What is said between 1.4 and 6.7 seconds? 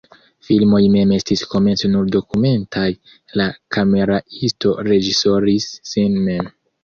komence nur dokumentaj, la kameraisto reĝisoris sin mem.